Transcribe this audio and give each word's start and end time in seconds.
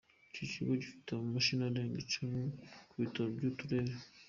Iki 0.29 0.45
kigo 0.53 0.71
gifite 0.81 1.07
amashami 1.13 1.63
arenga 1.65 1.97
icumi 2.03 2.39
ku 2.89 2.95
bitaro 3.01 3.29
by’uturere. 3.35 3.93